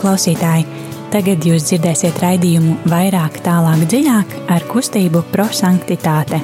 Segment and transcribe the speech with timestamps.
[0.00, 0.64] klausītāji!
[1.10, 6.38] Tagad jūs dzirdēsiet raidījumu vairāk, tālāk, dziļāk ar kustību prosanktitāte.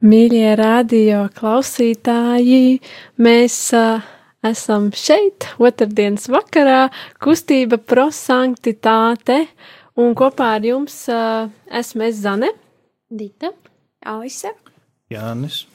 [0.00, 2.80] Mīļie radio klausītāji,
[3.20, 4.00] mēs uh,
[4.42, 6.86] esam šeit, otrdienas vakarā,
[7.22, 9.44] kustība prosanktitāte,
[10.00, 12.50] un kopā ar jums uh, esmu es Zane.
[13.10, 13.52] Dita,
[14.00, 14.54] Alise,
[15.12, 15.66] Jānis.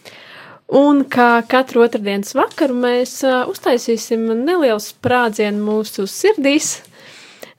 [0.73, 6.79] Un kā katru otrdienas vakaru mēs uh, uztaisīsim nelielu sprādzienu mūsu sirdīs,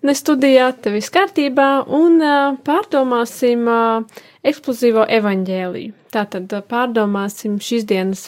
[0.02, 5.94] ne studijā, te viss kārtībā, un uh, pārdomāsim uh, eksplozīvo evaņģēliju.
[6.16, 8.24] Tātad pārdomāsim šīs dienas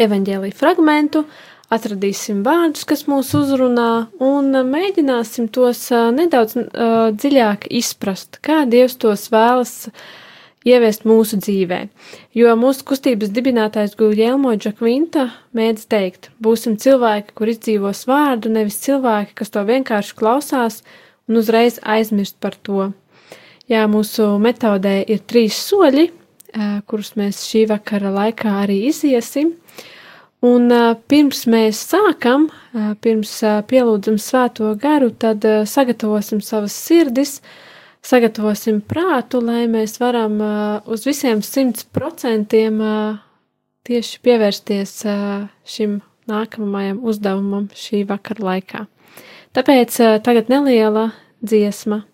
[0.00, 1.26] evaņģēliju fragmentu,
[1.68, 6.56] atradīsim vārdus, kas mūs uzrunā, un mēģināsim tos nedaudz
[7.20, 10.02] dziļāk izprast, kā Dievs tos vēlas uh,
[10.66, 11.80] ieviest mūsu dzīvē.
[12.36, 19.36] Jo mūsu kustības dibinātājs Guljelmo Džakvinta mēdz teikt, būsim cilvēki, kur izdzīvos vārdu, nevis cilvēki,
[19.40, 20.82] kas to vienkārši klausās
[21.30, 22.90] un uzreiz aizmirst par to.
[23.70, 26.10] Jā, mūsu metodē ir trīs soļi,
[26.90, 29.54] kurus mēs šī vakara laikā arī iziesim.
[30.42, 30.72] Un
[31.06, 32.48] pirms mēs sākam,
[33.04, 33.32] pirms
[33.70, 37.38] pielūdzam svēto garu, tad sagatavosim savas sirdis,
[38.06, 40.38] sagatavosim prātu, lai mēs varam
[40.90, 42.80] uz visiem simts procentiem
[43.86, 44.94] tieši pievērsties
[45.68, 45.98] šim
[46.30, 48.84] nākamajam uzdevumam šī vakara laikā.
[49.56, 51.10] Tāpēc tagad neliela
[51.42, 52.04] dziesma.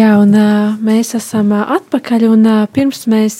[0.00, 0.30] Jā, un
[0.86, 3.34] mēs esam atpakaļ, un pirms mēs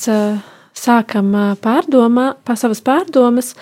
[0.77, 1.29] sākam
[1.63, 3.55] pārdomā, pa savas pārdomas,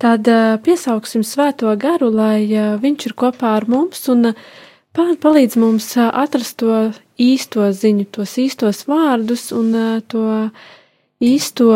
[0.00, 0.28] tad
[0.64, 2.46] piesauksim svēto garu, lai
[2.80, 4.30] viņš ir kopā ar mums un
[4.96, 6.76] palīdz mums atrast to
[7.20, 9.74] īsto ziņu, tos īstos vārdus un
[10.08, 10.28] to
[11.20, 11.74] īsto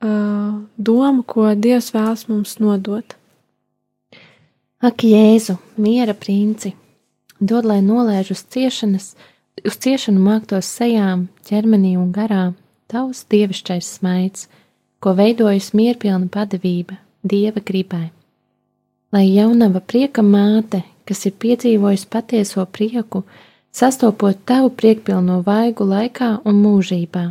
[0.00, 3.18] domu, ko Dievs vēlas mums nodot.
[4.80, 6.72] Ak, Jēzu, miera princi,
[7.36, 9.10] dod, lai nolēž uz ciešanas,
[9.66, 12.52] uz ciešanu māktos sejām, ķermenī un garā,
[12.90, 14.48] tavs dievišķais smaids,
[15.00, 18.10] ko veidojas mierpilna padavība, dieva gribai.
[19.10, 23.24] Lai jaunava prieka māte, kas ir piedzīvojusi patieso prieku,
[23.72, 27.24] sastopot tavu priekpilno vaigu laikā un mūžībā,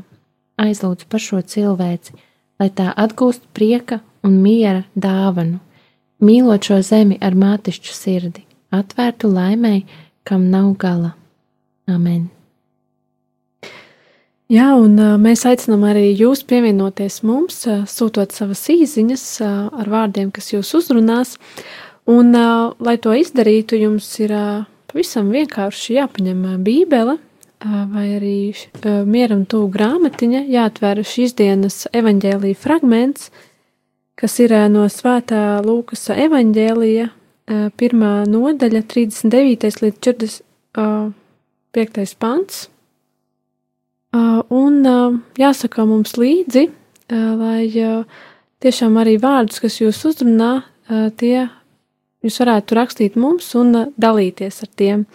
[0.59, 2.17] aizlūdz par šo cilvēci,
[2.59, 5.61] lai tā atgūst prieka un miera dāvanu,
[6.19, 8.43] mīlot šo zemi ar mātišķu sirdi,
[8.75, 9.85] atvērtu laimēji,
[10.27, 11.18] kam nav gala.
[11.89, 12.27] Amen.
[14.49, 20.73] Jā, un mēs aicinām arī jūs pievienoties mums, sūtot savas īsiņas ar vārdiem, kas jūs
[20.79, 21.35] uzrunās.
[22.09, 24.33] Un, lai to izdarītu, jums ir
[24.89, 27.19] pavisam vienkārši jāpaņem Bībele
[27.59, 28.55] vai arī
[29.05, 33.29] mieram tuvu grāmatiņa, jāatver šīs dienas evaņģēlīja fragments,
[34.19, 39.81] kas ir no svētā Lūkasa evaņģēlija, uh, pirmā nodaļa, 39.
[39.83, 41.18] līdz 40.
[41.69, 42.67] Uh, piektais pants.
[44.49, 44.81] Un
[45.37, 46.65] jāsaka mums līdzi,
[47.11, 47.67] lai
[48.63, 50.63] tiešām arī vārdus, kas jūs uzrunā,
[51.21, 51.45] tie
[52.25, 55.05] jūs varētu rakstīt mums un dalīties ar tiem.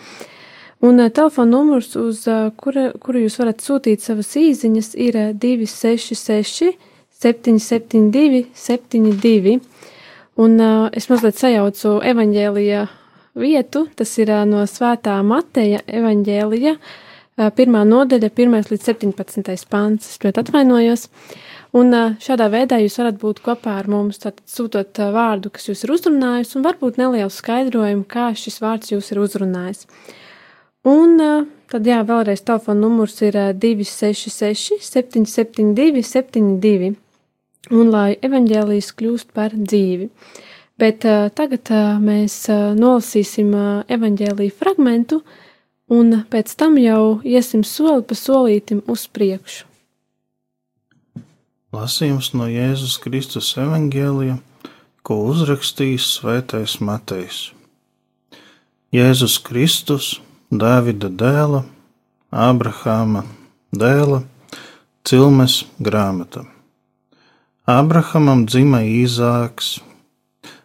[0.84, 2.22] Un telefona numurs, uz
[2.60, 6.74] kura, kuru jūs varat sūtīt savas īsiņas, ir 266,
[7.24, 9.58] 772, 72.
[10.44, 10.60] Un
[10.94, 12.86] es mazliet sajaucu evaņģēlija
[13.34, 16.76] vietu, tas ir no Svētā Mateja evaņģēlija,
[17.58, 20.08] pirmā nodaļa, 1 līdz 17 pāns.
[20.12, 21.08] Es ļoti atvainojos.
[21.74, 21.90] Un
[22.22, 26.54] šādā veidā jūs varat būt kopā ar mums, tātad sūtot vārdu, kas jūs ir uzrunājis,
[26.54, 29.88] un varbūt nelielu skaidrojumu, kā šis vārds jūs ir uzrunājis.
[30.86, 36.94] Un tad, jā, vēlreiz telefona numurs ir 266, 772, 72,
[37.74, 40.12] un lai evaņģēlijas kļūst par dzīvi.
[40.80, 45.20] Bet uh, tagad uh, mēs uh, nolasīsim uh, evaņģēlīju fragmentu,
[45.94, 49.68] un pēc tam jau iesim soli pa solītim uz priekšu.
[51.74, 54.36] Lasījums no Jēzus Kristus evaņģēlija,
[55.06, 57.48] ko uzrakstījis Svētais Matejs.
[58.94, 60.12] Jēzus Kristus,
[60.54, 61.64] Dāvida dēla,
[62.30, 63.24] Ābrahāma
[63.74, 64.22] dēla,
[65.06, 66.44] Cilmes grāmata.
[67.66, 69.78] Ābrahamam dzima Īzāks,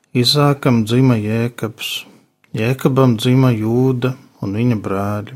[0.09, 2.07] Īzākam dzima Jēkabs,
[2.57, 5.35] Jēkabam dzima Jūda un viņa brāļi.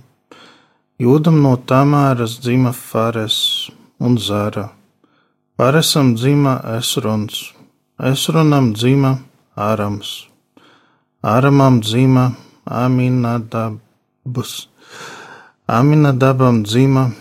[0.98, 3.70] Jūdam no Tamāras dzima Fares
[4.02, 4.72] un Zara.
[5.62, 7.54] Paresam dzima Esrons,
[8.02, 9.20] Esronam dzima
[9.54, 10.26] Ārams,
[11.22, 12.32] Āramam dzima
[12.66, 14.58] Aminadabs,
[15.70, 17.12] Aminadabam dzima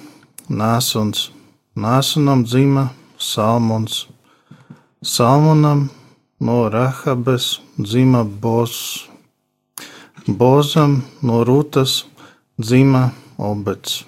[0.48, 1.28] Nāsons,
[1.76, 4.06] Nāsonam dzima Salmons,
[5.04, 5.90] Salmonam
[6.42, 9.06] no Rahabes dzima Bos,
[10.26, 12.02] Bozam no Rūtas
[12.58, 14.02] dzima Obeds,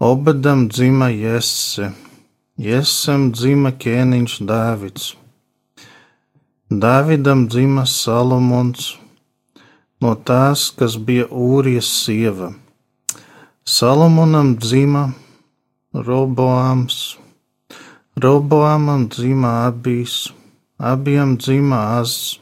[0.00, 1.92] Obedam dzima Jesse.
[2.56, 5.12] Iesam dzima ķēniņš Dāvids.
[6.68, 8.90] Dāvidam dzima Salomons
[10.00, 12.52] no tās, kas bija Ūrijas sieva.
[13.64, 15.10] Salomonam dzima
[15.94, 17.18] Roboāms,
[18.16, 20.32] Roboāmam dzima Abijs,
[20.82, 22.38] Abijam dzima Az,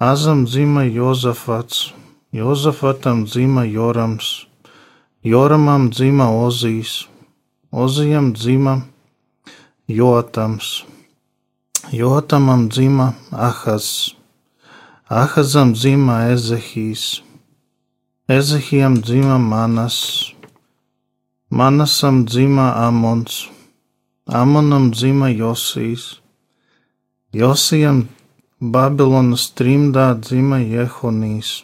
[0.00, 1.92] Azam dzima Jozafats,
[2.32, 4.46] Jozafatam dzima Jorams,
[5.22, 7.08] Joramam dzima Ozijs,
[7.70, 8.80] Ozijam dzima
[9.86, 10.84] Jotams.
[11.92, 14.14] Jotamam dzima Ahaz,
[15.10, 17.20] Ahazam dzima Ezehijs,
[18.28, 20.32] Ezehijam dzima Manas,
[21.50, 23.48] Manasam dzima Amons,
[24.26, 26.21] Amonam dzima Josijas,
[27.32, 28.08] Josijam
[28.60, 31.62] Babilonas trimdā dzima Jehonijas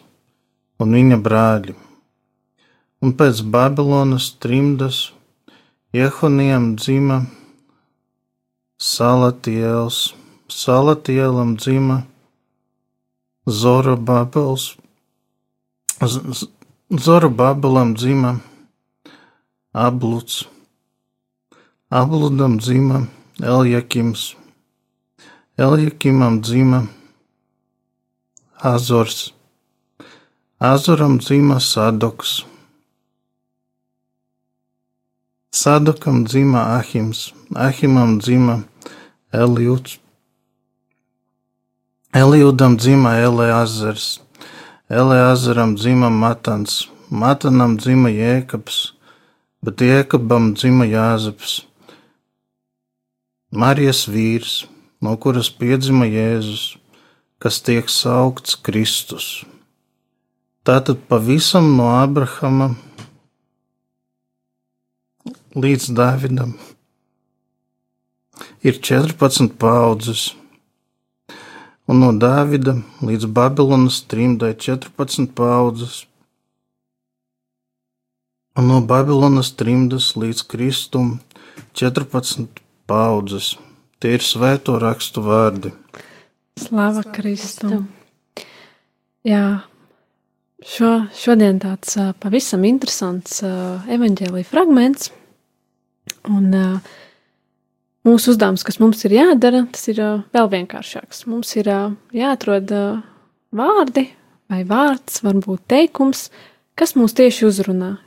[0.81, 1.75] un viņa brāļi.
[3.05, 5.11] Un pēc Babilonas trimdas
[5.93, 7.19] Jehonijam dzima
[8.81, 10.15] Salatiels,
[10.49, 11.99] Salatielam dzima
[13.45, 14.71] Zorobabels,
[16.89, 18.39] Zorobabelam dzima
[19.73, 20.47] Abluds,
[21.93, 23.05] Abludam dzima
[23.37, 24.31] Eljakims,
[25.59, 26.87] Eljakimam dzima
[28.63, 29.33] Azors,
[30.59, 32.45] Azoram dzima Sadoks,
[35.51, 38.63] Sadokam dzima Ahims, Ahimam dzima
[39.33, 39.99] Eliuds.
[42.13, 44.21] Eliudam dzima Eleazars,
[44.89, 48.93] Eleazaram dzima Matans, Matanam dzima Jēkabs,
[49.61, 51.65] bet Jēkabam dzima Jāzeps.
[53.51, 54.63] Marijas vīrs,
[55.01, 56.77] no kuras piedzima Jēzus,
[57.39, 59.45] kas tiek saukts Kristus.
[60.67, 62.73] Tātad pavisam no Abrahama
[65.55, 66.57] līdz Dāvidam
[68.63, 70.33] ir 14 paudzes,
[71.87, 76.03] un no Dāvida līdz Babilonas trimdai 14 paudzes,
[78.59, 81.17] un no Babilonas trimdas līdz Kristum
[81.73, 83.55] 14 paudzes.
[83.99, 85.73] Tie ir svēto rakstu vārdi.
[86.55, 87.89] Slava Kristum!
[89.27, 89.65] Jā,
[90.63, 95.11] šo, šodien tāds pavisam interesants evaņģēlīja fragments.
[96.31, 96.47] Un
[98.07, 99.99] mūsu uzdevums, kas mums ir jādara, tas ir
[100.31, 101.25] vēl vienkāršāks.
[101.27, 101.67] Mums ir
[102.15, 102.71] jāatrod
[103.51, 104.05] vārdi
[104.47, 106.29] vai vārds, varbūt teikums,
[106.79, 107.97] kas mūs tieši uzrunā,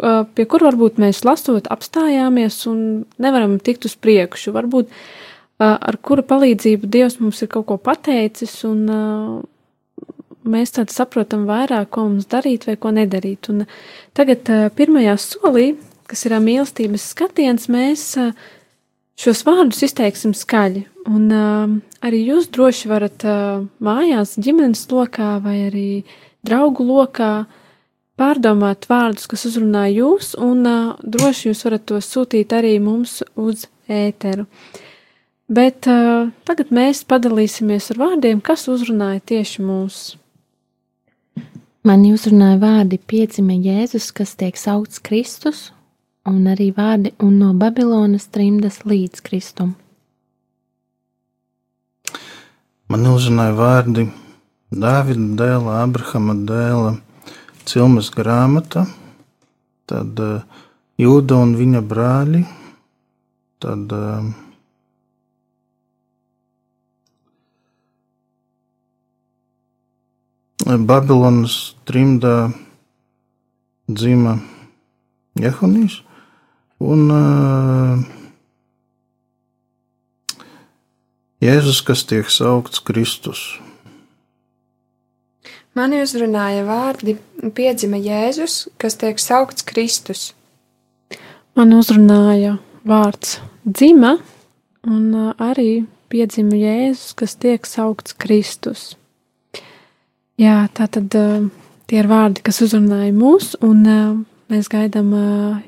[0.00, 2.80] pie kur varbūt mēs lasot apstājāmies un
[3.20, 4.54] nevaram tikt uz priekšu.
[4.56, 4.92] Varbūt
[5.60, 8.86] ar kura palīdzību Dievs mums ir kaut ko pateicis un
[10.50, 13.52] mēs tad saprotam vairāk, ko mums darīt vai ko nedarīt.
[13.52, 13.66] Un
[14.16, 15.74] tagad pirmajā solī
[16.10, 18.14] kas ir mīlestības skatiens, mēs
[19.20, 20.84] šos vārdus izteiksim skaļi.
[21.10, 21.30] Un
[22.04, 23.24] arī jūs droši varat
[23.82, 25.88] mājās, ģimenes lokā vai arī
[26.46, 27.32] draugu lokā
[28.20, 30.62] pārdomāt vārdus, kas uzrunā jūs, un
[31.00, 34.46] droši jūs varat tos sūtīt arī mums uz ēteru.
[35.50, 40.02] Bet uh, tagad mēs padalīsimies ar vārdiem, kas uzrunāja tieši mūs.
[41.82, 45.70] Man uzrunāja vārdi piedzima Jēzus, kas tiek saukts Kristus,
[46.28, 49.74] un arī vārdi un no Babilonas trimdas līdz Kristum.
[52.90, 54.06] Man uzrunāja vārdi
[54.70, 56.92] Dāvida dēla, Abrahama dēla,
[57.70, 58.82] Cilmas grāmata,
[59.86, 60.42] tad uh,
[60.98, 62.40] Jūda un viņa brāļi,
[63.62, 64.26] tad uh,
[70.90, 72.50] Babilonas trimdā
[73.86, 74.34] dzima
[75.38, 76.00] Jehonijs
[76.82, 78.04] un uh,
[81.40, 83.46] Jēzus, kas tiek saukts Kristus.
[85.78, 87.12] Mani uzrunāja vārdi
[87.54, 90.32] piedzima Jēzus, kas tiek saukts Kristus.
[91.54, 94.16] Man uzrunāja vārds dzima,
[94.90, 98.96] un arī piedzima Jēzus, kas tiek saukts Kristus.
[100.40, 103.86] Jā, tā tad tie ir vārdi, kas uzrunāja mūs, un
[104.50, 105.14] mēs gaidām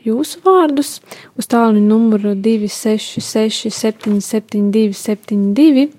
[0.03, 0.97] jūsu vārdus
[1.39, 5.91] uz tālruņa numuru 266, 772, 72.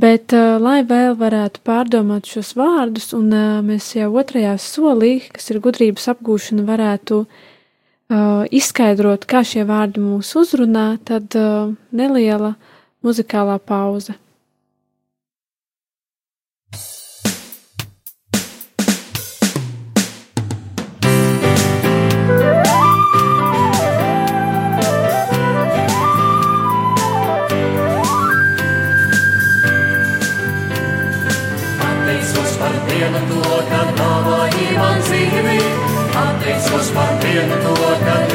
[0.00, 3.34] Bet, lai vēl varētu pārdomāt šos vārdus, un
[3.66, 10.32] mēs jau otrajā solī, kas ir gudrības apgūšana, varētu uh, izskaidrot, kā šie vārdi mūs
[10.40, 11.36] uzrunā, tad
[11.92, 12.54] neliela
[13.04, 14.16] muzikālā pauze.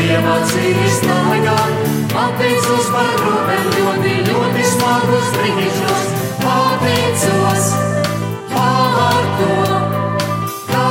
[0.06, 1.80] Iemācījis staigāt.
[2.14, 6.06] Pateicos par rūpēm ļoti, ļoti smagus brīžus.
[6.44, 7.70] Pateicos
[8.54, 9.80] par to,
[10.70, 10.86] kā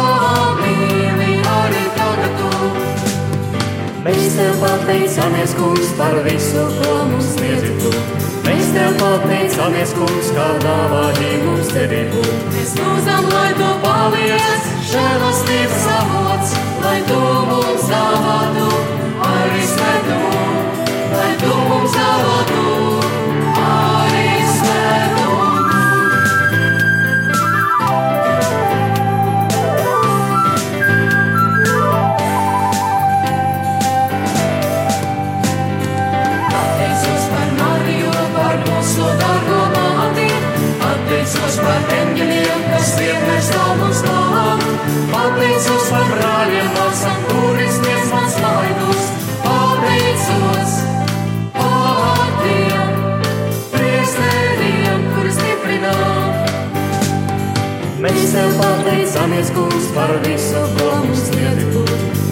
[0.60, 2.72] mīli arī tagad tu.
[4.06, 7.73] Mēs tev pateicamies, kungs, par visu, ko mums tev
[9.14, 12.23] pateicamies, kungs, kā dāvāji mums derību.
[12.54, 18.68] Mēs lūdzam, lai tu paliec, žēlastības avots, lai tu mums dāvātu
[19.30, 20.21] arī svētu,
[21.14, 22.33] lai tu mums dāvātu
[41.64, 42.92] par eņģeļiem, kas
[43.49, 44.64] stāv mums klāt,
[45.12, 49.06] pateicos par brāļiem, māsām, kuri sniedz man slaidus,
[49.44, 50.75] pateicos
[51.56, 52.94] par tiem
[53.75, 55.94] priekšsēdiem, kuri stiprinā.
[58.04, 61.85] Mēs tev pateicamies, kungs, par visu, ko mums sniedzi tu.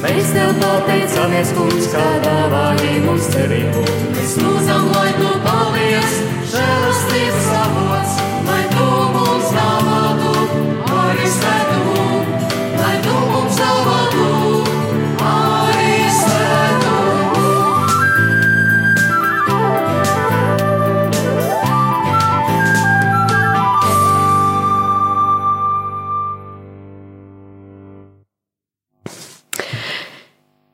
[0.03, 3.87] Mēs tev pateicamies, kungs, kā dāvāji mums cerību.
[4.19, 6.21] Mēs lūdzam, lai tu paliec,
[6.53, 8.21] žēlastības avots,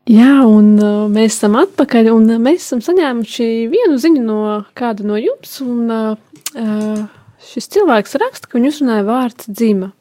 [0.08, 4.38] Jā, un uh, mēs esam atpakaļ, un uh, mēs esam saņēmuši vienu ziņu no
[4.78, 7.02] kāda no jums, un uh, uh,
[7.48, 9.92] šis cilvēks raksta, ka viņu uzrunāja vārds dzima.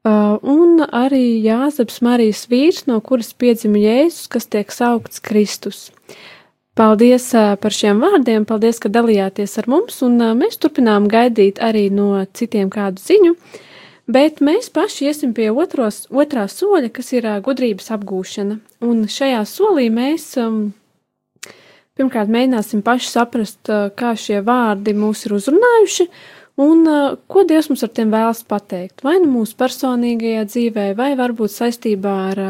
[0.00, 5.90] Uh, un arī Jāzeps Marijas vīrs, no kuras piedzima Jēzus, kas tiek saukts Kristus.
[6.78, 11.60] Paldies uh, par šiem vārdiem, paldies, ka dalījāties ar mums, un uh, mēs turpinām gaidīt
[11.60, 13.34] arī no citiem kādu ziņu.
[13.36, 13.66] Uh,
[14.10, 18.56] Bet mēs paši iesim pie otros, otrā soļa, kas ir uh, gudrības apgūšana.
[18.82, 20.72] Un šajā solī mēs um,
[21.98, 26.08] pirmkārt mēģināsim paši saprast, uh, kā šie vārdi mūs ir uzrunājuši
[26.60, 26.84] un
[27.30, 29.04] ko Dievs mums ar tiem vēlas pateikt.
[29.06, 32.42] Vai nu mūsu personīgajā dzīvē, vai varbūt saistībā ar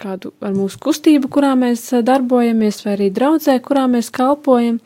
[0.00, 4.78] kādu ar mūsu kustību, kurā mēs darbojamies, vai arī draudzē, kurā mēs kalpojam.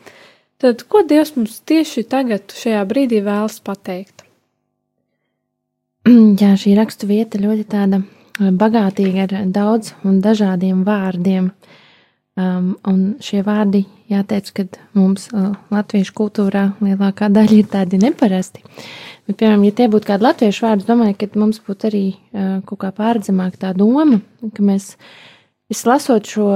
[0.61, 4.25] Tad ko Dievs mums tieši tagad, šajā brīdī vēlas pateikt?
[6.41, 8.01] Jā, šī rakstu vieta ļoti tāda
[8.39, 11.51] bagātīga ar daudz un dažādiem vārdiem.
[12.39, 14.65] Um, un šie vārdi, jāteic, ka
[14.97, 18.63] mums uh, latviešu kultūrā lielākā daļa ir tādi neparasti.
[19.27, 22.81] Bet, piemēram, ja tie būtu kādi latviešu vārdi, domāju, ka mums būtu arī uh, kaut
[22.83, 24.95] kā pārredzamāk tā doma, ka mēs,
[25.71, 26.47] es lasot šo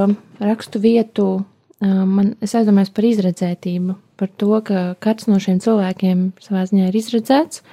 [0.43, 6.29] rakstu vietu, uh, man, es aizdomājos par izredzētību, par to, ka kāds no šiem cilvēkiem
[6.43, 7.63] savā ziņā ir izredzēts,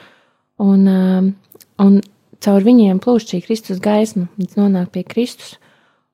[0.63, 2.01] un, uh, un
[2.43, 5.57] caur viņiem plūst šī Kristus gaisma, līdz nonāk pie Kristus.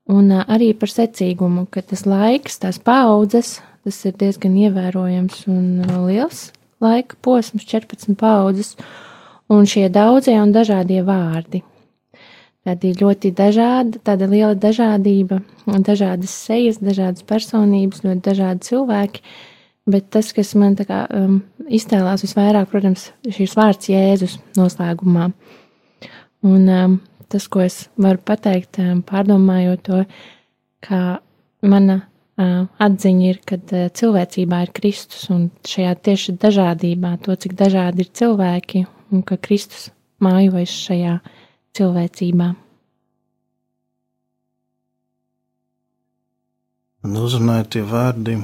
[0.08, 6.48] Un arī par secīgumu, ka tas laiks, tās paudzes, tas ir diezgan ievērojams un liels
[6.80, 8.76] laika posms, 14 paudzes,
[9.50, 11.62] un šie daudzie un dažādie vārdi.
[12.66, 19.22] Tādi ļoti dažādi, tāda liela dažādība, dažādas sejas, dažādas personības, ļoti dažādi cilvēki.
[19.88, 25.30] Bet tas, kas man kā um, iztēlās visvairāk, protams, ir šīs vārds Jēzus noslēgumā.
[26.44, 26.98] Un um,
[27.32, 30.04] tas, ko es varu pateikt, pārdomājot to,
[30.84, 31.00] ka
[31.62, 32.02] mana
[32.38, 33.58] atziņa ir, ka
[33.98, 39.90] cilvēcībā ir Kristus un šajā tieši dažādībā, to, cik dažādi ir cilvēki un ka Kristus
[40.22, 41.18] mājojas šajā
[41.78, 42.52] cilvēcībā.
[47.08, 48.38] Man uzrunāja tie vārdi.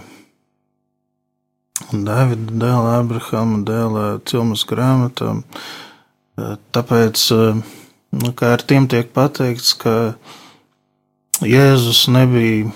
[1.91, 5.35] Dāvida dēla, Abrahama dēla, Cilmas grāmatā.
[6.75, 7.59] Tāpēc uh,
[8.15, 10.15] nu, ar tiem tiek pateikts, ka
[11.43, 12.71] Jēzus nebija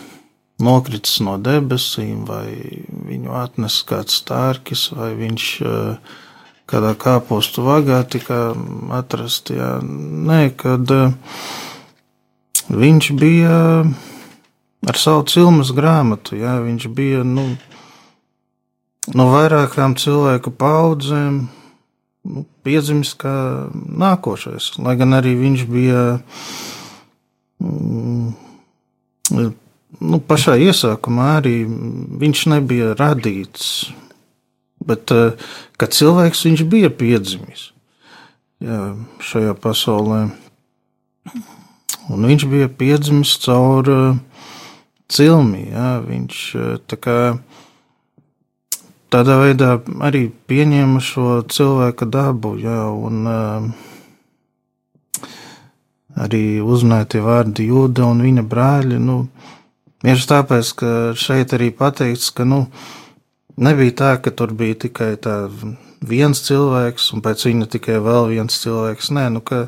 [0.58, 5.44] nokritis no debesīm, vai viņu atnesa kāds stārkis, vai viņš
[6.68, 8.52] kādā kāpostu vagā tika
[8.98, 9.54] atrasts.
[9.84, 10.90] Nē, kad
[12.68, 13.54] viņš bija
[14.88, 17.46] ar savu cilmas grāmatu, jā, viņš bija nu,
[19.14, 21.46] no vairākām cilvēku paudzēm
[22.28, 23.34] nu, piedzimis kā
[23.72, 24.74] nākošais.
[24.82, 26.02] Lai gan arī viņš bija
[27.62, 28.34] mm,
[29.32, 33.88] nu, pašā iesākumā, arī viņš nebija radīts,
[34.84, 35.12] bet
[35.78, 37.70] kā cilvēks viņš bija piedzimis
[38.64, 38.82] jā,
[39.24, 40.26] šajā pasaulē.
[42.08, 43.88] Un viņš bija piedzimis caur
[45.12, 45.68] cilmi.
[45.72, 46.44] Jā, viņš
[46.88, 47.18] tā kā
[49.12, 53.68] tādā veidā arī pieņēma šo cilvēka dabu, jā, un uh,
[56.18, 58.98] arī uzrunāja tie vārdi jūda un viņa brāļi.
[59.02, 59.22] Nu,
[59.98, 62.60] Tieši tāpēc, ka šeit arī pateikts, ka nu,
[63.58, 65.16] nebija tā, ka tur bija tikai
[66.06, 69.10] viens cilvēks un pēc viņa tikai vēl viens cilvēks.
[69.16, 69.64] Nē, nu, ka,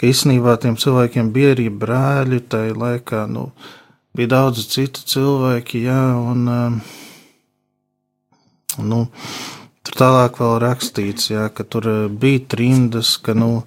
[0.00, 3.26] ka īstenībā tiem cilvēkiem bija arī brāļi tajā laikā.
[3.28, 3.50] Nu,
[4.16, 6.96] bija daudz citu cilvēku, jā, un uh,
[8.74, 9.06] Nu,
[9.86, 13.62] tur tālāk vēl rakstīts, jā, ka tur eh, bija trimdas, ka nu,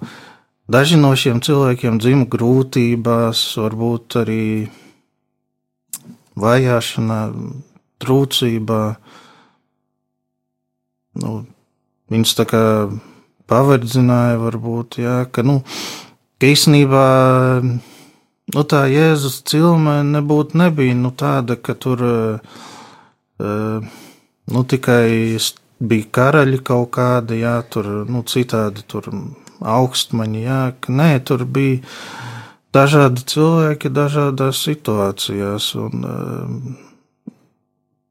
[0.70, 4.44] daži no šiem cilvēkiem dzima grūtībās, varbūt arī
[6.40, 7.20] vajāšanā,
[8.00, 8.82] trūcībā.
[11.20, 11.32] Nu,
[12.12, 12.64] viņus tā kā
[13.50, 15.60] paverdzināja, varbūt, jā, ka, nu,
[16.40, 17.06] ka īstenībā
[18.54, 22.62] nu, tā Jēzus cilme nebūtu nebija nu, tāda, ka tur uh,
[24.48, 25.36] nu, tikai
[25.80, 29.08] bija karaļi kaut kādi, jā, tur nu, citādi tur
[29.60, 31.80] augstmaņi, jā, ka nē, tur bija
[32.74, 37.34] dažādi cilvēki dažādās situācijās un uh,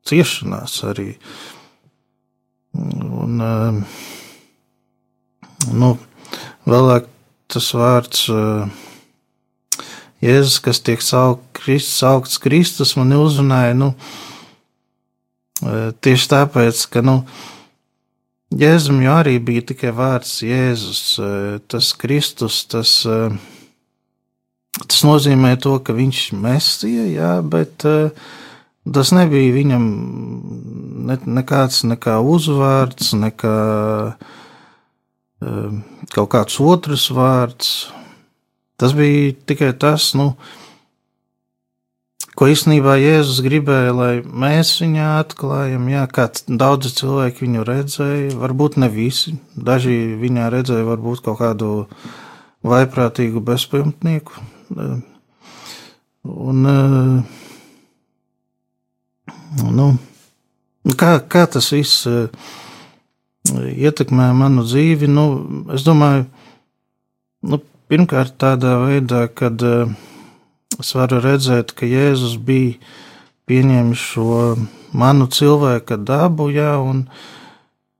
[0.09, 1.13] ciešanās arī.
[2.73, 3.81] Un, uh,
[5.73, 5.93] nu,
[6.69, 7.09] vēlāk
[7.49, 8.69] tas vārds uh,
[10.19, 14.28] Jēzus, kas tiek saukts Kristus, man uzrunāja, nu, uh,
[15.59, 17.21] Tieši tāpēc, ka nu,
[18.59, 21.01] Jēzum jau arī bija tikai vārds Jēzus,
[21.69, 22.93] tas Kristus, tas,
[24.79, 29.85] tas nozīmē to, ka viņš mesija, jā, bet tas nebija viņam
[31.11, 33.55] ne, nekāds nekā uzvārds, nekā
[36.15, 37.73] kaut kāds otrs vārds.
[38.79, 40.31] Tas bija tikai tas, nu,
[42.39, 45.89] ko īstenībā Jēzus gribēja, lai mēs viņu atklājam.
[45.91, 49.35] Jā, kā daudzi cilvēki viņu redzēja, varbūt ne visi.
[49.59, 51.73] Daži viņā redzēja varbūt kaut kādu
[52.63, 54.39] vaiprātīgu bezpajumtnieku.
[56.29, 56.63] Un,
[59.75, 59.91] nu,
[60.95, 62.07] kā, kā tas viss
[63.51, 65.11] ietekmē manu dzīvi?
[65.11, 65.25] Nu,
[65.75, 66.29] es domāju,
[67.51, 67.59] nu,
[67.91, 69.91] pirmkārt tādā veidā, kad uh,
[70.79, 72.77] es varu redzēt, ka Jēzus bija
[73.49, 74.33] pieņēmis šo
[74.95, 77.05] manu cilvēka dabu, jā, un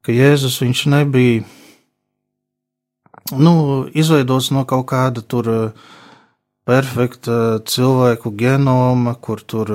[0.06, 1.44] ka Jēzus viņš nebija
[3.38, 3.54] nu,
[3.94, 5.50] izveidots no kaut kāda tur
[6.70, 9.72] perfekta cilvēku genoma, kur tur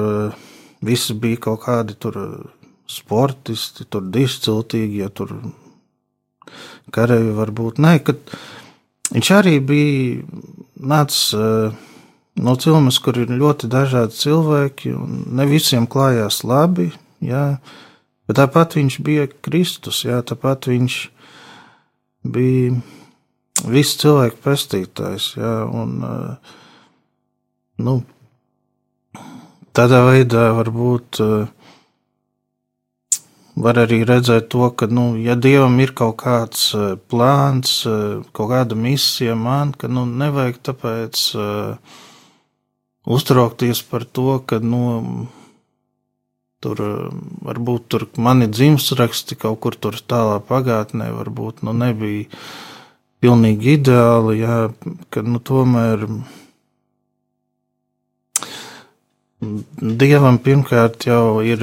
[0.84, 2.18] visi bija kaut kādi tur
[2.90, 5.32] sportisti, tur dišciltīgi, ja tur
[6.94, 7.80] karevi varbūt.
[7.82, 8.20] Nē, kad
[9.14, 10.44] viņš arī bija
[10.80, 11.34] nācis
[12.34, 16.90] no cilmes, kur ir ļoti dažādi cilvēki, un ne visiem klājās labi,
[17.22, 17.58] jā,
[18.26, 20.98] bet tāpat viņš bija Kristus, jā, tāpat viņš
[22.34, 22.74] bija
[23.70, 26.00] visu cilvēku pestītājs, jā, un,
[27.78, 27.98] nu,
[29.76, 31.22] tādā veidā varbūt
[33.54, 36.72] var arī redzēt to, ka, nu, ja Dievam ir kaut kāds
[37.06, 37.84] plāns,
[38.34, 42.02] kaut kāda misija man, ka, nu, nevajag tāpēc uh,
[43.04, 45.26] uztraukties par to, ka, nu,
[46.64, 46.80] tur
[47.44, 52.30] varbūt tur mani dzimstraksti kaut kur tur tālā pagātnē, varbūt, nu, nebija
[53.24, 54.56] pilnīgi ideāli, jā,
[55.12, 56.08] ka, nu, tomēr
[59.44, 61.60] Dievam pirmkārt jau ir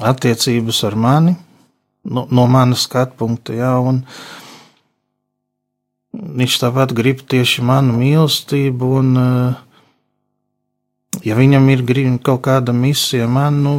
[0.00, 1.34] attiecības ar mani,
[2.08, 3.98] no, no manas skatu punkta, jā, un
[6.14, 9.58] viņš tāpat grib tieši manu mīlestību, un uh,
[11.24, 11.82] ja viņam ir
[12.24, 13.74] kaut kāda misija man, nu,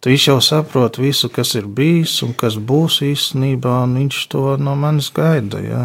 [0.00, 4.56] tad viņš jau saprot visu, kas ir bijis un kas būs īstenībā, un viņš to
[4.60, 5.60] no manis gaida.
[5.60, 5.84] Jā.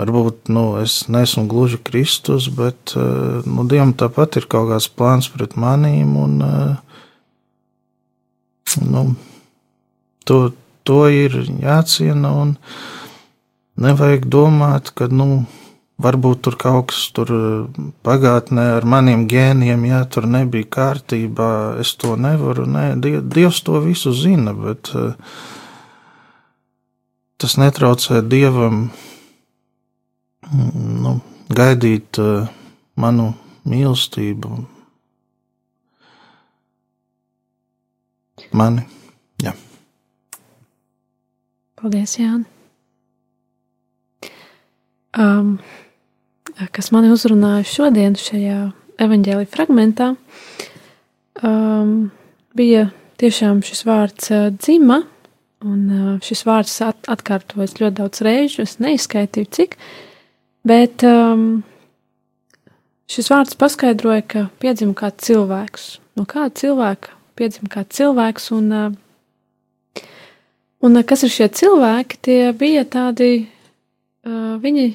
[0.00, 5.28] Varbūt nu, es neesmu gluži Kristus, bet eh, nu, Dievam tāpat ir kaut kāds plāns
[5.32, 6.74] pret manīm, un eh,
[8.82, 9.04] nu,
[10.26, 10.38] to,
[10.88, 12.56] to ir jāciena, un
[13.78, 15.44] nevajag domāt, ka, nu,
[16.00, 21.50] varbūt tur kaut kas tur eh, pagātnē ar maniem gēniem, ja tur nebija kārtībā,
[21.82, 22.66] es to nevaru.
[22.66, 25.12] Nē, Dievs to visu zina, bet uh,
[27.42, 28.86] tas netraucē Dievam
[30.48, 31.16] mm, nu,
[31.52, 32.48] gaidīt uh,
[32.96, 33.32] manu
[33.68, 34.62] mīlestību.
[38.52, 38.82] Mani.
[39.40, 39.54] Jā.
[41.78, 42.48] Paldies, Jāni.
[45.12, 45.58] Um,
[46.72, 48.58] kas mani uzrunāja šodien šajā
[49.02, 50.12] evaņģēlī fragmentā,
[51.42, 52.10] um,
[52.56, 52.88] bija
[53.22, 55.02] tiešām šis vārds uh, dzima,
[55.64, 59.76] un uh, šis vārds at atkārtojas ļoti daudz reižu, es neizskaitīju cik,
[60.68, 61.62] bet um,
[63.10, 65.96] šis vārds paskaidroja, ka piedzima kā cilvēks.
[66.18, 70.02] No kāda cilvēka piedzima kā cilvēks, un, uh,
[70.84, 72.20] un uh, kas ir šie cilvēki?
[72.28, 73.32] Tie bija tādi,
[74.26, 74.90] uh, viņi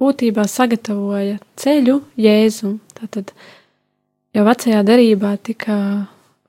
[0.00, 2.78] būtībā sagatavoja ceļu Jēzum.
[2.96, 3.34] Tātad
[4.36, 5.76] jau vecajā derībā tika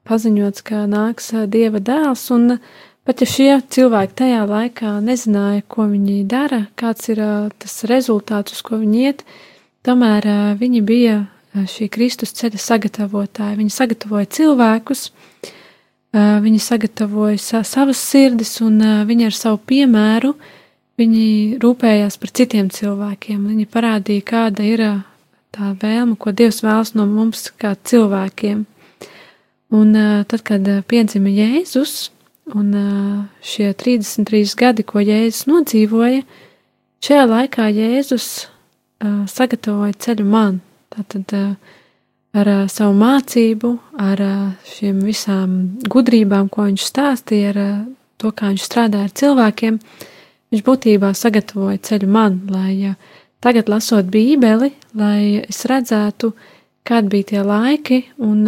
[0.07, 2.57] paziņots, ka nāks Dieva dēls, un
[3.07, 7.21] pat ja šie cilvēki tajā laikā nezināja, ko viņi dara, kāds ir
[7.61, 9.25] tas rezultāts, uz ko viņi iet,
[9.85, 10.27] tomēr
[10.61, 11.19] viņi bija
[11.51, 13.59] šī Kristus ceļa sagatavotāji.
[13.59, 15.09] Viņi sagatavoja cilvēkus,
[16.15, 20.57] viņi sagatavoja savas sirdis, un viņi ar savu piemēru uh,
[21.01, 23.39] Viņi rūpējās par citiem cilvēkiem.
[23.49, 24.81] Viņi parādīja, kāda ir
[25.55, 28.59] tā vēlme, ko Dievs vēlas no mums, kā cilvēkiem.
[29.73, 29.95] Un
[30.29, 32.11] tad, kad piedzima Jēzus,
[32.53, 32.69] un
[33.41, 36.21] šie 33 gadi, ko Jēzus nodzīvoja,
[37.01, 38.29] šajā laikā Jēzus
[39.33, 40.61] sagatavoja ceļu man.
[40.93, 41.33] Tātad
[42.37, 44.21] ar savu mācību, ar
[44.75, 45.57] šiem visām
[45.89, 47.61] gudrībām, ko viņš stāstīja, ar
[48.21, 50.07] to, kā viņš strādāja ar cilvēkiem, uh,
[50.51, 52.95] Viņš būtībā sagatavoja ceļu man, lai
[53.39, 56.33] tagad, lasot Bībeli, lai es redzētu,
[56.83, 58.43] kādi bija tie laiki un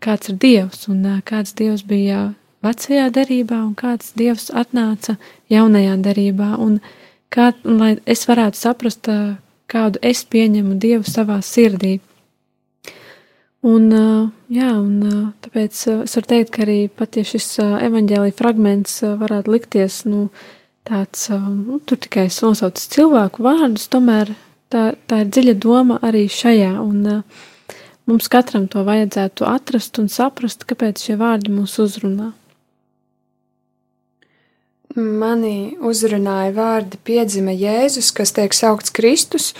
[0.00, 2.30] kāds ir Dievs, un kāds Dievs bija
[2.64, 5.18] vecajā derībā, un kāds Dievs atnāca
[5.52, 6.80] jaunajā derībā, un,
[7.28, 9.12] kā, un lai es varētu saprast,
[9.68, 11.98] kādu es pieņemu Dievu savā sirdī.
[13.68, 13.90] Un,
[14.54, 20.04] jā, un tāpēc es varu teikt, ka arī pat ja šis evaņģēlī fragments varētu likties,
[20.08, 20.28] nu,
[20.88, 24.32] tāds, nu, tur tikai nosauc cilvēku vārdus, tomēr
[24.72, 27.22] tā, tā ir dziļa doma arī šajā, un
[28.08, 32.32] mums katram to vajadzētu atrast un saprast, kāpēc šie vārdi mūs uzrunā.
[34.98, 39.52] Mani uzrunāja vārdi piedzima Jēzus, kas tiek saukts Kristus,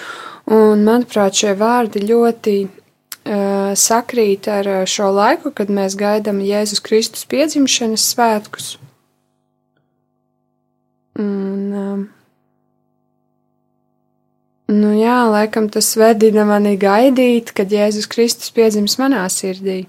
[0.49, 7.29] un manuprāt šie vārdi ļoti uh, sakrīt ar šo laiku, kad mēs gaidām Jēzus Kristus
[7.29, 8.77] piedzimšanas svētkus.
[11.19, 12.03] Un, um,
[14.75, 19.81] nu jā, laikam tas vedina mani gaidīt, kad Jēzus Kristus piedzims manā sirdī.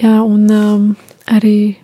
[0.00, 0.90] Jā, un um,
[1.30, 1.78] arī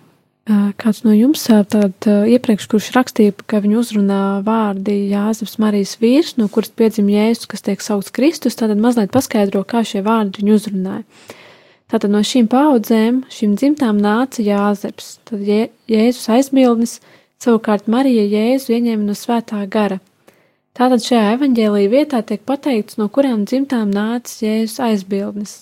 [0.47, 6.47] Kāds no jums tād iepriekš, kurš rakstīja, ka viņu uzrunā vārdi Jāzeps Marijas vīrs, no
[6.47, 11.03] kuras piedzim Jēzus, kas tiek saukts Kristus, tad mazliet paskaidro, kā šie vārdi viņu uzrunāja.
[11.87, 16.97] Tātad no šīm paudzēm, šīm dzimtām nāca Jāzeps, tad Jēzus aizbildnis,
[17.39, 20.01] savukārt Marija Jēzu ieņēma no svētā gara.
[20.75, 25.55] Tātad šajā evaņģēlīja vietā tiek pateikts, no kurām dzimtām nāca Jēzus aizbildnis.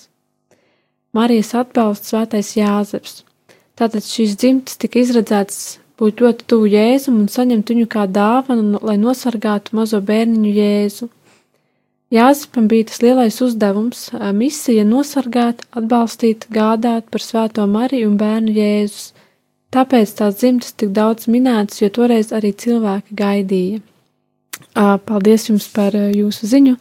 [1.16, 3.22] Marijas atbalsts svētais Jāzeps.
[3.78, 8.98] Tātad šīs dzimtas tika izredzētas būt ļoti tuvu Jēzum un saņemt viņu kā dāvanu, lai
[9.00, 11.10] nosargātu mazo bērniņu Jēzu.
[12.14, 14.10] Jāzepam bija tas lielais uzdevums-
[14.42, 19.14] misija nosargāt, atbalstīt, gādāt par svēto Mariju un bērnu Jēzus.
[19.74, 23.82] Tāpēc tās dzimtas tik daudz minētas, jo toreiz arī cilvēki gaidīja.
[25.06, 26.78] Paldies jums par jūsu ziņu!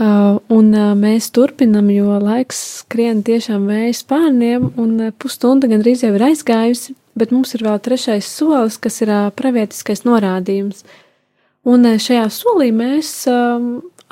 [0.00, 6.06] Uh, un uh, mēs turpinam, jo laiks skrien tiešām vējas pārniem, un uh, pusstunda gandrīz
[6.06, 10.86] jau ir aizgājusi, bet mums ir vēl trešais solis, kas ir pravietiskais norādījums.
[11.68, 13.10] Un šajā solī mēs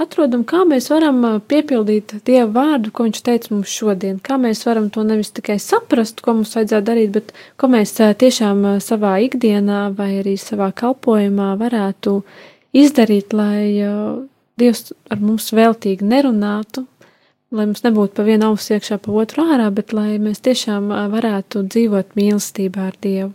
[0.00, 4.88] atrodam, kā mēs varam piepildīt Dieva vārdu, ko viņš teica mums šodien, kā mēs varam
[4.94, 10.18] to nevis tikai saprast, ko mums vajadzētu darīt, bet ko mēs tiešām savā ikdienā vai
[10.20, 12.20] arī savā kalpojumā varētu
[12.76, 16.82] izdarīt, lai Dievs ar mums veltīgi nerunātu,
[17.54, 21.62] lai mums nebūtu pa vienu ausu iekšā, pa otru ārā, bet lai mēs tiešām varētu
[21.70, 23.34] dzīvot mīlestībā ar Dievu.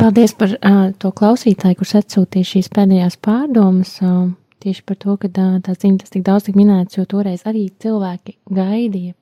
[0.00, 3.98] Paldies par uh, to klausītāju, kurš atsūtīja šīs pēdējās pārdomas.
[4.00, 4.30] Uh,
[4.64, 9.14] tieši par to, ka tās dzimtas tik daudz tik minētas, jo toreiz arī cilvēki gaidīja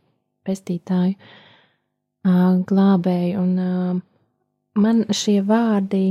[0.46, 1.14] pestītāju,
[2.70, 3.42] glābēju.
[3.42, 4.02] Un
[4.82, 6.04] man šie vārdi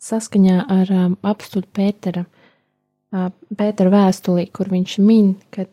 [0.00, 0.94] saskaņā ar
[1.34, 2.24] apstuļu Pētera
[3.10, 5.66] Pētera vēstulī, kur viņš min, ka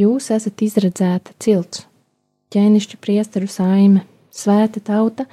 [0.00, 1.84] jūs esat izredzēta cilts,
[2.52, 5.26] ķēnišķa priesteru saime, svēta tauta,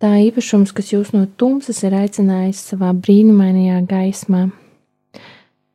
[0.00, 4.46] tā īpašums, kas jūs no tumsas ir aicinājis savā brīnumainajā gaismā.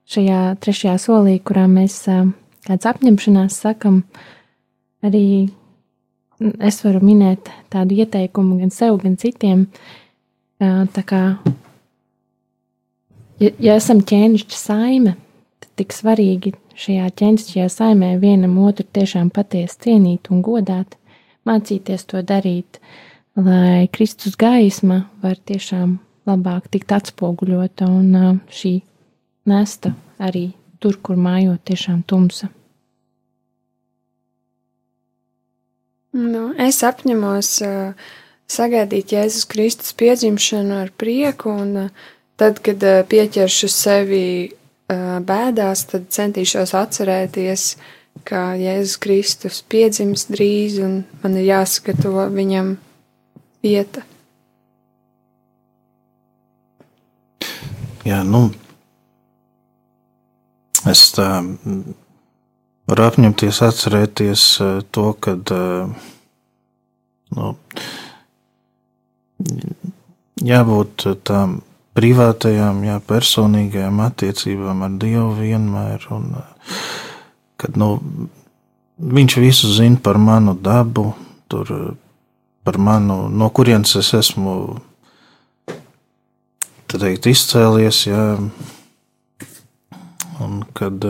[0.09, 2.01] Šajā trešajā solī, kurā mēs
[2.65, 4.01] kāds apņemšanās sakam,
[5.05, 5.49] arī
[6.39, 9.67] es varu minēt tādu ieteikumu gan sev, gan citiem,
[10.59, 11.21] tā kā
[13.39, 15.15] ja, ja esam ķēnišķa saime,
[15.61, 20.97] tad tik svarīgi šajā ķēnišķajā saimē vienam otru tiešām patiesi cienīt un godāt,
[21.47, 22.81] mācīties to darīt,
[23.37, 28.79] lai Kristus gaisma var tiešām labāk tikt atspoguļota un šī
[29.49, 32.51] nesta arī tur, kur mājot tiešām tumsa.
[36.15, 38.07] Nu, es apņemos uh,
[38.49, 42.07] sagaidīt Jēzus Kristus piedzimšanu ar prieku un uh,
[42.39, 47.65] Tad, kad uh, pieķeršu sevi uh, bēdās, tad centīšos atcerēties,
[48.23, 52.77] ka Jēzus Kristus piedzims drīz un man ir jāsagatavo viņam
[53.65, 54.05] vieta.
[58.07, 58.45] Jā, nu,
[60.87, 61.29] es tā
[62.89, 64.45] varu apņemties atcerēties
[64.95, 65.51] to, kad
[67.35, 67.53] nu,
[70.45, 71.59] jābūt tām
[71.99, 76.05] privātajām, jā, personīgajām attiecībām ar Dievu vienmēr.
[76.15, 76.29] Un,
[77.59, 77.97] kad nu,
[78.99, 81.11] viņš visu zina par manu dabu,
[81.51, 81.73] tur,
[82.63, 84.55] par manu, no kurienes es esmu
[86.89, 88.05] teikt, izcēlies.
[88.09, 88.23] Jā,
[90.43, 91.03] un kad,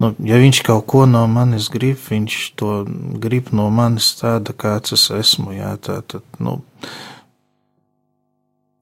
[0.00, 2.78] nu, ja viņš kaut ko no manis grib, viņš to
[3.22, 5.56] grib no manis tāda, kāds es esmu.
[5.56, 6.60] Jā, tā, tad, nu,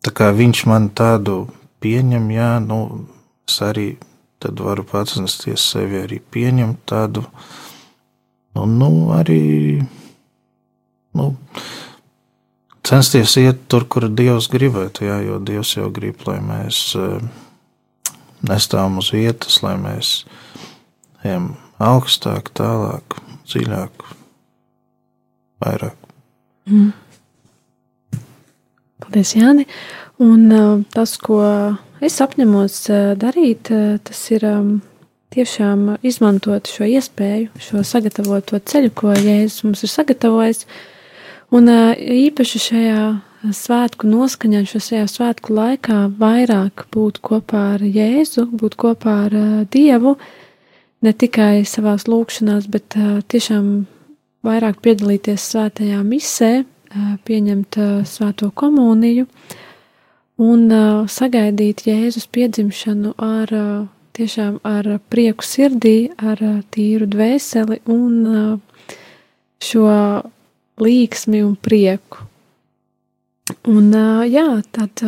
[0.05, 1.47] Tā kā viņš man tādu
[1.81, 3.07] pieņem, jā, nu,
[3.49, 3.95] es arī
[4.45, 7.23] varu pats nesties sevi arī pieņemt tādu,
[8.61, 9.81] un, nu, arī,
[11.17, 11.31] nu,
[12.85, 17.17] censties iet tur, kur Dievs gribētu, jā, jo Dievs jau grib, lai mēs uh,
[18.49, 20.15] nestāvam uz vietas, lai mēs
[21.25, 24.07] ejam augstāk, tālāk, dziļāk,
[25.65, 26.11] vairāk.
[26.71, 26.93] Mm.
[29.05, 29.67] Paldies, Jāni.
[30.23, 31.41] Un uh, tas, ko
[32.05, 34.75] es apņemos uh, darīt, uh, tas ir um,
[35.35, 40.65] tiešām izmantot šo iespēju, šo sagatavoto ceļu, ko Jēzus mums ir sagatavojis.
[41.55, 43.01] Un īpaši šajā
[43.53, 49.37] svētku noskaņā, šajā svētku laikā, vairāk būt kopā ar Jēzu, būt kopā ar
[49.73, 50.15] Dievu,
[51.05, 52.97] ne tikai savās lūkšanās, bet
[53.29, 53.87] tiešām
[54.45, 56.65] vairāk piedalīties svētajā misē,
[57.25, 57.79] pieņemt
[58.09, 59.27] svēto komuniju
[60.45, 60.69] un
[61.11, 63.55] sagaidīt Jēzus piedzimšanu ar
[64.15, 66.41] tiešām ar prieku sirdī, ar
[66.75, 68.61] tīru dvēseli un
[69.65, 69.89] šo
[70.81, 72.34] līksmi un prieku.
[73.65, 73.87] Un,
[74.29, 75.01] jā, tad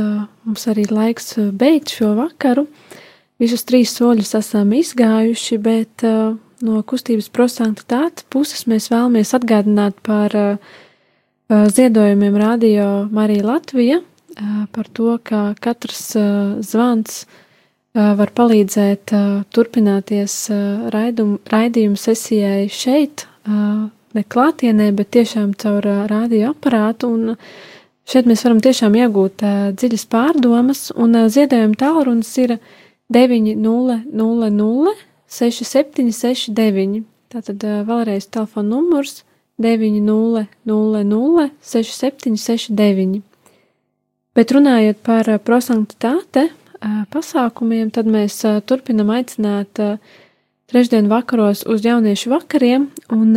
[0.47, 2.65] mums arī laiks beigt šo vakaru.
[3.37, 6.05] Visus trīs soļus esam izgājuši, bet
[6.65, 10.33] no kustības prosanktitātes puses mēs vēlamies atgādināt par
[11.53, 14.01] ziedojumiem Radio Marija Latvija,
[14.73, 16.17] par to, ka katrs
[16.65, 17.27] zvans
[17.93, 19.13] var palīdzēt
[19.53, 20.41] turpināties
[20.97, 27.13] raidum, raidījumu sesijai šeit, ne klātienē, bet tiešām caur radioaparātu.
[28.07, 29.43] Šeit mēs varam tiešām iegūt
[29.75, 32.57] dziļas pārdomas, un ziedojuma tālrunis ir
[33.11, 33.97] 900
[35.27, 37.03] 6769.
[37.35, 39.25] Tātad vēlreiz telefona numurs
[39.59, 40.47] 900
[41.67, 43.25] 6769.
[44.37, 46.51] Bet runājot par prosanktitāte
[47.11, 48.39] pasākumiem, tad mēs
[48.71, 49.83] turpinam aicināt
[50.71, 53.35] trešdien vakaros uz jauniešu vakariem, un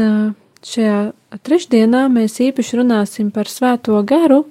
[0.60, 1.14] Šajā
[1.46, 4.44] trešdienā mēs īpaši runāsim par svēto garu,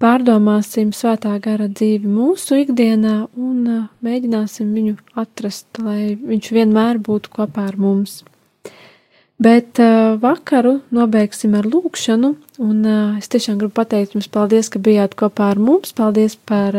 [0.00, 3.62] pārdomāsim svētā gara dzīvi mūsu ikdienā un
[4.04, 8.22] mēģināsim viņu atrast, lai viņš vienmēr būtu kopā ar mums.
[9.40, 9.80] Bet
[10.20, 12.82] vakaru nobeigsim ar lūkšanu, un
[13.16, 16.76] es tiešām gribu pateikt jums paldies, ka bijāt kopā ar mums, paldies par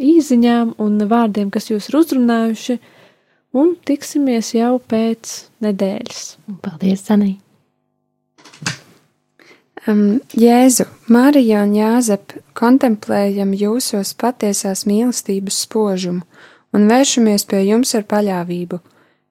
[0.00, 2.78] īziņām un vārdiem, kas jūs ir uzrunājuši,
[3.60, 6.24] un tiksimies jau pēc nedēļas.
[6.64, 7.34] Paldies, Sanī!
[9.88, 16.26] Um, Jēzu, Marija un Jāzep, kontemplējam jūsos patiesās mīlestības spožumu
[16.76, 18.76] un vēršamies pie jums ar paļāvību.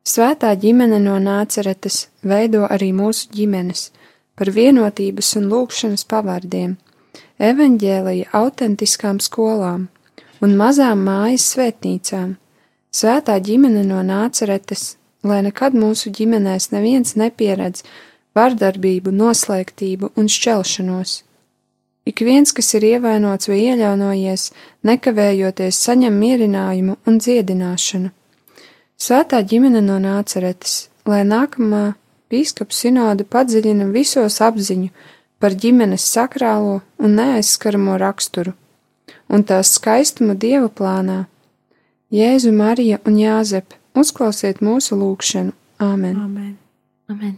[0.09, 3.91] Svētā ģimene no nāceretes veido arī mūsu ģimenes
[4.39, 6.77] par vienotības un lūkšanas pavārdiem,
[7.37, 9.85] evaņģēlija autentiskām skolām
[10.41, 12.37] un mazām mājas svētnīcām.
[12.89, 17.83] Svētā ģimene no nāceretes, lai nekad mūsu ģimenēs neviens nepieredz,
[18.39, 21.19] vardarbību, noslēgtību un šķelšanos.
[22.09, 24.49] Ik viens, kas ir ievainots vai ieļaunojies,
[24.87, 28.09] nekavējoties saņem mierinājumu un dziedināšanu.
[28.99, 31.83] Svētā ģimene no nāceretes, lai nākamā
[32.31, 34.89] bīskapa sinoda padziļina visos apziņu
[35.39, 38.55] par ģimenes sakrālo un neaizskaramo raksturu,
[39.29, 41.19] un tās skaistumu dieva plānā.
[42.11, 45.53] Jēzu, Marija un Jāzep, uzklausiet mūsu lūgšanu.
[45.79, 46.17] Āmen!
[46.17, 46.57] Amen.
[47.09, 47.37] Amen.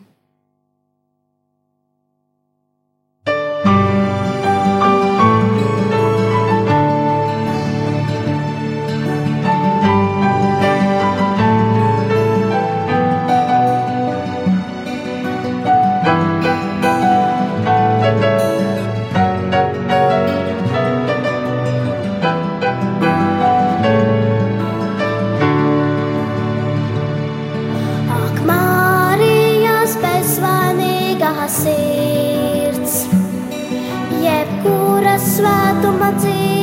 [31.41, 33.08] Bezvainīgā sirds,
[34.21, 36.61] jebkura svētuma dzīvais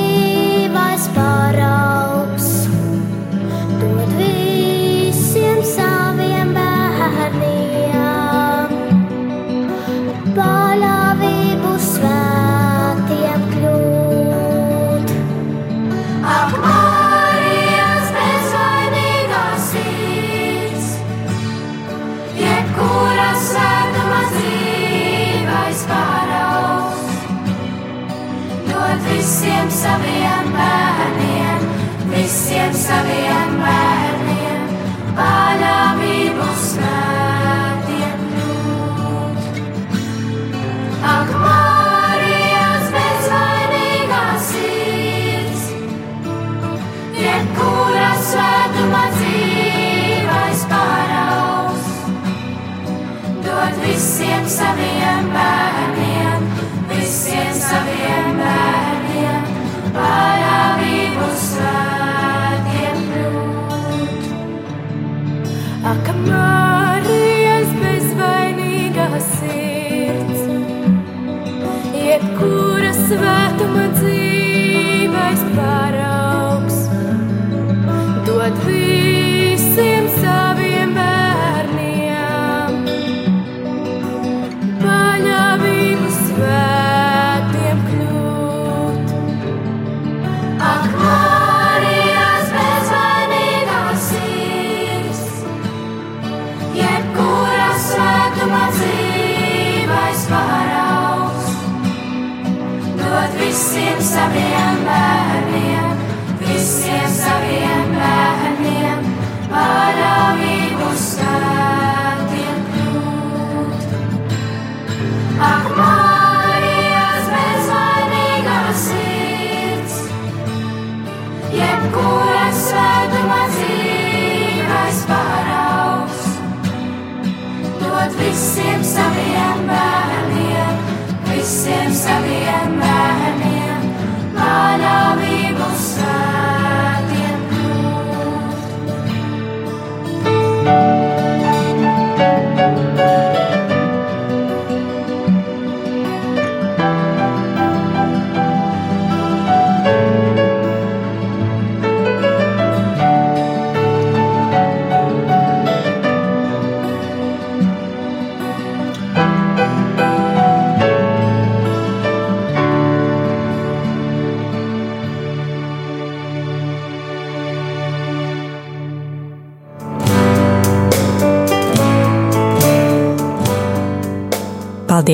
[54.28, 55.67] visiem saviem bērniem,